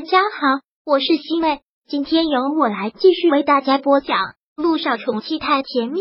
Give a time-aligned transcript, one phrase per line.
[0.00, 4.16] 大家好，我是西妹，今天由我来继续为大家播讲
[4.56, 6.00] 《路上宠妻太甜蜜》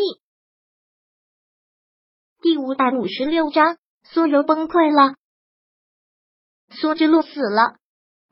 [2.41, 3.75] 第五百五十六章。
[4.09, 5.15] 苏柔崩溃了，
[6.69, 7.75] 苏之路死了。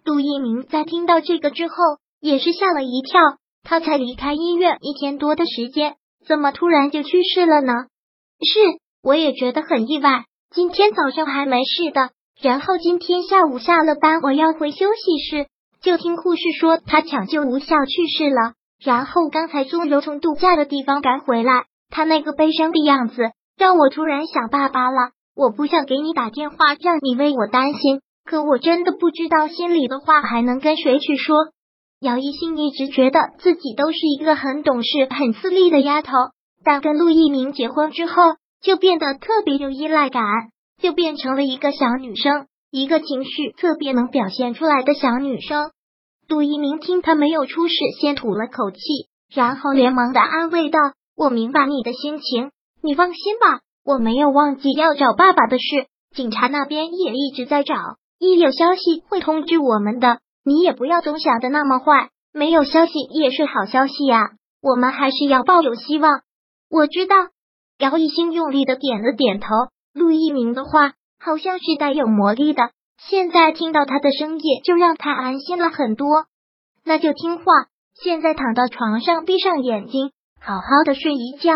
[0.05, 1.75] 杜一鸣在听到这个之后
[2.21, 3.19] 也是吓了一跳，
[3.61, 7.73] 他才离开医院一天多的时间，怎么突然就去世了呢？
[8.39, 10.23] 是，我也觉得很意外。
[10.49, 12.11] 今天早上还没事的。
[12.39, 15.49] 然后今天下午下了班，我要回休息室，
[15.87, 18.55] 就听护士说他抢救无效去世了。
[18.83, 25.11] 然后刚才苏柔从度假的地方赶回来，他那个悲伤的样子让我突然想爸爸了。
[25.33, 31.37] 我不想给你打电话，让你为我担心，可我真的不知道心里的话还能跟谁去说。
[32.01, 36.11] 姚一心一直觉得自己都是一个很懂事、很自立的丫头，
[36.65, 38.23] 但跟陆一鸣结婚之后，
[38.61, 40.21] 就变得特别有依赖感。
[40.79, 45.71] 就变成了一个小女生，一个情绪特别能表现出来的小女生。
[46.27, 48.79] 杜一鸣听他没有出事，先吐了口气，
[49.33, 50.79] 然后连忙的安慰道
[51.15, 52.51] ：“我明白你的心情，
[52.83, 57.75] 你放心吧，我没有忘记要找爸爸的事，警察那边也一直在找，
[58.19, 60.19] 一有消息会通知我们的。
[60.43, 64.31] 你也不要总想的那么坏，没有消息也是好消息呀，
[64.61, 66.21] 我们还是要抱有希望。”
[66.69, 67.15] 我知道，
[67.79, 69.47] 姚一兴用力的点了点头。
[69.93, 76.25] 陆一鸣的话好像是带有魔力的，现在听到他的声音就让他安心了很多。
[76.83, 77.43] 那就听话，
[77.93, 81.53] 现在躺到床上，闭上眼睛，好好的睡一觉。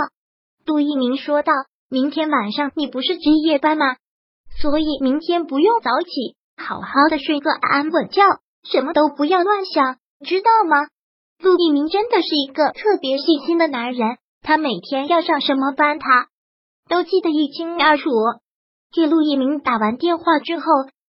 [0.66, 1.52] 陆一鸣说道
[1.90, 3.96] ：“明天晚上你不是值夜班吗？
[4.62, 8.24] 所以明天不用早起，好好的睡个安稳觉，
[8.64, 10.88] 什么都不要乱想，知道吗？”
[11.42, 16.28] 陆一鸣真的是一个特别细心的男人，他每天要上什么班，他。
[16.88, 18.10] 都记得一清二楚。
[18.94, 20.66] 给陆一鸣打完电话之后，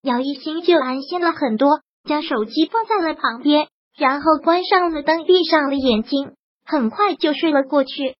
[0.02, 6.32] 姚一新就安心了很多，将手机放在了旁边，然后关上了灯，闭上了眼睛，
[6.64, 8.14] 很快就睡了过去。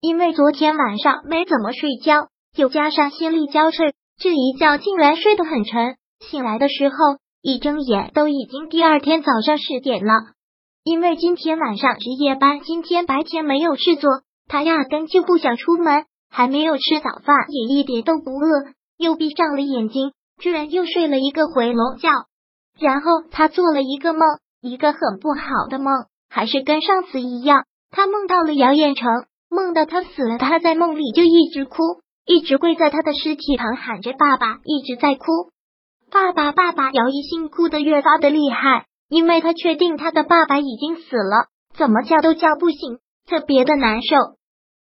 [0.00, 5.96] 因为昨天晚上没怎么睡觉，又加上心力交瘁，这一觉竟然睡得很沉。
[6.20, 6.94] 醒来的时候，
[7.42, 10.12] 一睁眼都已经第二天早上十点了。
[10.84, 14.10] 因为今天晚上值夜班，今天白天没有事做，
[14.46, 16.04] 他压根就不想出门。
[16.30, 22.08] 还没有吃早饭，也一点都不饿，又闭上了眼睛，居然又睡了一个回笼觉。
[22.78, 24.20] 然后他做了一个梦，
[24.60, 25.92] 一个很不好的梦，
[26.28, 27.64] 还是跟上次一样。
[27.90, 29.08] 他梦到了姚彦成，
[29.48, 31.76] 梦到他死了，他在梦里就一直哭，
[32.26, 35.26] 一直跪在他的尸体旁喊着爸爸，一直在哭，
[36.10, 36.90] 爸爸爸爸。
[36.90, 41.46] 姚一兴哭得越发的厉害，因为他确定他的爸爸已经死了，
[41.76, 44.16] 怎么叫都叫不醒，特别的难受。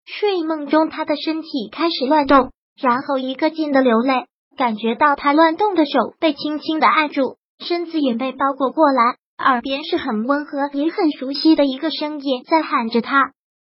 [0.06, 4.24] 睡梦中，他的身体开始乱动，然后一个劲的流泪，
[4.56, 13.32] 感觉到他乱动的手被轻轻的按住，身子也被包裹过来，耳边是很温和也很熟悉的一个声音在喊着他：“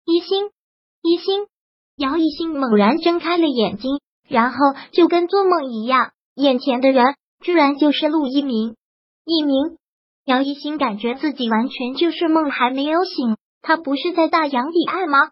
[0.04, 0.50] 一心，
[1.02, 1.46] 一心。”
[1.96, 4.56] 姚一心猛然睁开了眼睛，然后
[4.92, 8.74] 就跟做梦一样，眼前的人居然就是陆一鸣。
[9.24, 9.78] 一鸣，
[10.24, 15.30] 姚一心感觉自己完全就是梦，还没有醒，他不是在大洋彼岸吗？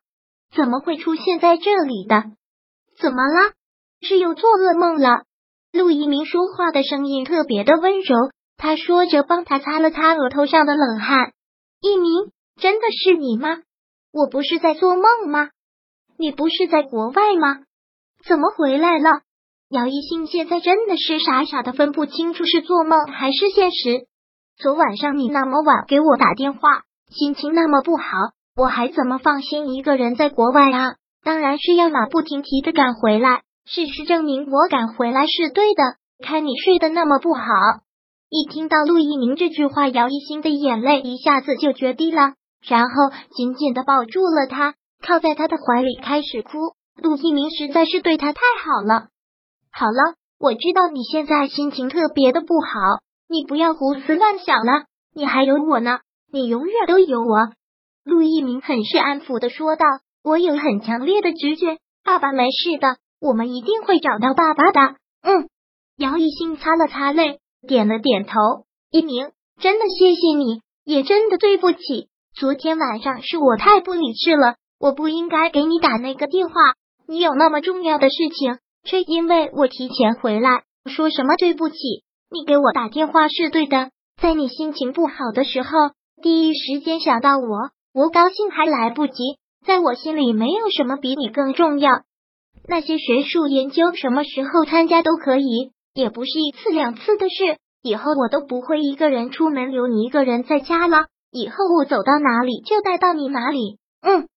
[0.55, 2.23] 怎么会出现在这里的？
[3.01, 3.55] 怎么了？
[4.01, 5.25] 是又做噩梦了？
[5.73, 11.33] 陆一鸣说话的声音特别的温柔，他说着，帮他擦了擦额头上的冷汗。
[11.81, 13.57] 一鸣，真的是你吗？
[14.13, 15.49] 我不是在做梦吗？
[16.19, 17.61] 你不是在国外吗？
[18.29, 19.23] 怎么回来了？
[19.71, 24.07] 姚一兴现在真的是傻傻的分不清楚是做梦还是现实。
[24.59, 28.05] 昨晚上你那么晚给我打电话，心情那么不好。
[28.55, 30.97] 我还怎么放心一个人在国外啊？
[31.25, 33.45] 当然是要马不停蹄的赶回来。
[33.65, 35.83] 事实证明，我敢回来是对的。
[36.25, 37.43] 看你睡得那么不好，
[38.29, 42.35] 一听到陆一鸣这句话，姚一新的眼泪一下子就决堤了，
[42.67, 42.95] 然后
[43.35, 44.75] 紧紧的抱住了他，
[45.05, 46.59] 靠在他的怀里开始哭。
[46.97, 49.09] 陆一鸣实在是对他太好了。
[49.73, 52.79] 好了，我知道你现在心情特别的不好，
[53.29, 54.85] 你不要胡思乱想了。
[55.15, 56.01] 你还有我呢，
[56.33, 57.49] 你永远都有我。
[58.05, 59.87] 陆一鸣很是安抚的说道
[60.23, 65.49] ：“我有很强烈的直觉，爸爸没事的，我们一定会找到爸爸的。”嗯，
[65.97, 68.33] 姚一兴擦了擦泪，点了点头。
[68.91, 69.31] 一鸣，
[69.61, 76.55] 真的谢谢你，也真的对不起，昨天晚上是我太不理智了，我不应该给你打那个电话。
[77.07, 81.77] 你有那么重要的事情，却因为我提前回来，说什么对不起？
[82.31, 83.91] 你给我打电话是对的，
[84.21, 85.71] 在你心情不好的时候，
[86.23, 87.71] 第一时间想到我。
[87.95, 89.13] 我高兴还来不及，
[89.67, 91.91] 在我心里没有什么比你更重要。
[92.69, 97.59] 那些学术研究什么时候参加都可以，也不是一次两次的事。
[97.83, 101.07] 以后我都不会一个人出门，留你一个人在家了。
[101.33, 103.79] 以后我走到哪里就带到你哪里。
[104.03, 104.29] 嗯。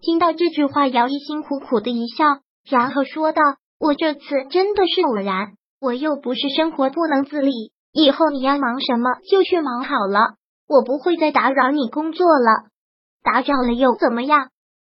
[0.00, 3.42] 听到这句话，姚一新苦苦的一笑，然后说道
[3.80, 7.72] ：“我这次真的是偶然，我又不是生活不能自理。
[7.92, 10.34] 以后你要忙什么就去忙好了，
[10.68, 12.68] 我不会再打扰你工作了。
[13.22, 14.48] 打扰了又怎么样？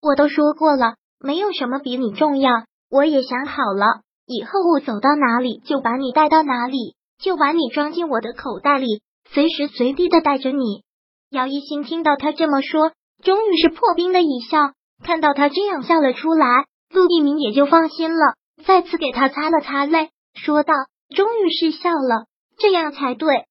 [0.02, 2.66] 我都说过了，没有什么比你重要。
[2.90, 10.84] 我也想好了，以后我走到哪里就把你带到哪里，就把你装进我的口袋里，随时随地的带着你。”
[11.30, 12.92] 姚一新听到他这么说，
[13.24, 14.72] 终于是破冰的一笑。
[15.04, 18.34] 看到他这样笑了出来，陆一鸣也就放心了，
[18.66, 20.74] 再次给他擦了擦泪，说道
[21.16, 22.26] ：“终于是笑了，
[22.58, 23.46] 这样才对。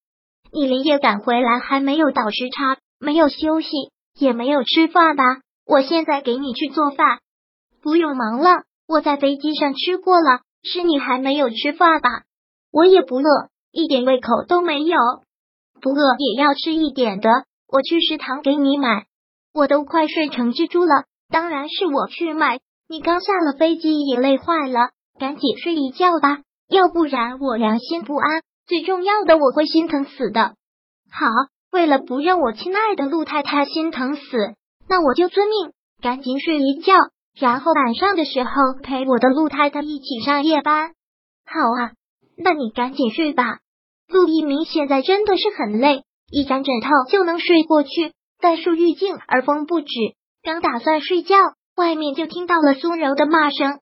[0.51, 3.69] 你连夜赶回来，还没有倒时差，没有休息，
[4.19, 5.23] 也没有吃饭吧？
[5.65, 7.19] 我现在给你去做饭，
[7.81, 8.63] 不用忙了。
[8.89, 12.23] 我在飞机上吃过了，是你还没有吃饭吧？
[12.71, 14.97] 我也不饿，一点胃口都没有。
[15.79, 17.29] 不饿也要吃一点的，
[17.67, 19.05] 我去食堂给你买。
[19.53, 22.59] 我都快睡成蜘蛛了。”当然是我去买。
[22.87, 24.89] 你刚下了飞机也累坏了，
[25.19, 28.41] 赶紧睡一觉吧，要不然我良心不安。
[28.65, 30.55] 最重要的，我会心疼死的。
[31.11, 31.27] 好，
[31.71, 34.21] 为了不让我亲爱的陆太太心疼死，
[34.87, 36.95] 那我就遵命，赶紧睡一觉，
[37.37, 40.91] 然后晚上的时候陪我的陆太太一起上夜班。
[41.45, 41.91] 好啊，
[42.37, 43.59] 那你赶紧睡吧。
[44.07, 49.87] 陆一鸣现在真的是很累，一张枕头就能睡过去，但树欲静，而风不止。
[50.41, 51.35] 刚打算睡觉，
[51.75, 53.79] 外面就听到了苏柔的骂声：“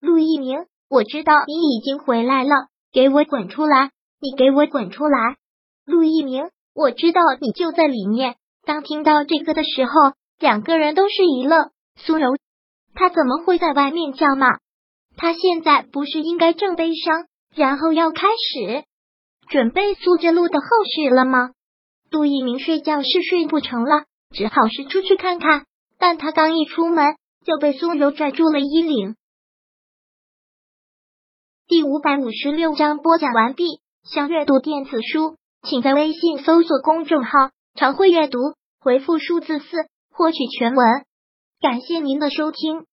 [0.00, 2.50] 陆一鸣，我知道你已经回来了，
[2.92, 3.90] 给我滚出来！
[4.20, 5.36] 你给我滚出来！”
[5.86, 8.36] 陆一鸣，我知道你就在里面。
[8.64, 9.92] 当听到这个的时候，
[10.38, 11.70] 两个人都是一愣。
[11.96, 12.36] 苏柔，
[12.94, 14.58] 他怎么会在外面叫骂？
[15.16, 18.84] 他现在不是应该正悲伤，然后要开始
[19.48, 21.50] 准备苏着路的后事了吗？
[22.10, 24.04] 杜一鸣睡觉是睡不成了，
[24.34, 25.66] 只好是出去看看。
[25.98, 29.16] 但他刚一出门，就被苏柔拽住了衣领。
[31.66, 33.64] 第五百五十六章播讲完毕。
[34.02, 38.38] 想阅读电子书，请在微信搜索公众号“常会阅读”，
[38.80, 39.66] 回复数字四
[40.10, 40.86] 获取全文。
[41.60, 42.86] 感谢您的收听。